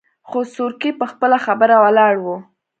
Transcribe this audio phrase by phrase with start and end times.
[0.29, 2.27] خو سورکی په خپله خبره ولاړ و.